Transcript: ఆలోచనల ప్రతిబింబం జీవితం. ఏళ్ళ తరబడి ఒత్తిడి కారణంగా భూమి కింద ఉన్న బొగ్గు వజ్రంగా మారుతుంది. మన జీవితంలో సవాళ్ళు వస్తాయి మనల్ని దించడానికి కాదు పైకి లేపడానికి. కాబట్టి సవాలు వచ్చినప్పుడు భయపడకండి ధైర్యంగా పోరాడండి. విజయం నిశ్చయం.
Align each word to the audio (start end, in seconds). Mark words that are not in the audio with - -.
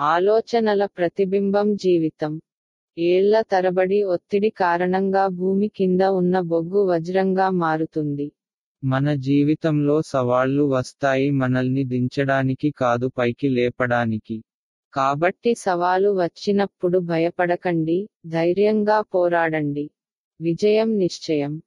ఆలోచనల 0.00 0.86
ప్రతిబింబం 0.86 1.76
జీవితం. 1.76 2.40
ఏళ్ళ 2.98 3.40
తరబడి 3.40 4.02
ఒత్తిడి 4.02 4.50
కారణంగా 4.50 5.26
భూమి 5.26 5.68
కింద 5.68 6.00
ఉన్న 6.02 6.40
బొగ్గు 6.40 6.84
వజ్రంగా 6.86 7.50
మారుతుంది. 7.50 8.32
మన 8.84 9.14
జీవితంలో 9.14 10.02
సవాళ్ళు 10.02 10.62
వస్తాయి 10.62 11.30
మనల్ని 11.30 11.84
దించడానికి 11.84 12.70
కాదు 12.70 13.08
పైకి 13.18 13.48
లేపడానికి. 13.48 14.44
కాబట్టి 14.94 15.54
సవాలు 15.54 16.08
వచ్చినప్పుడు 16.10 16.98
భయపడకండి 16.98 18.08
ధైర్యంగా 18.26 19.00
పోరాడండి. 19.00 19.90
విజయం 20.40 20.98
నిశ్చయం. 20.98 21.62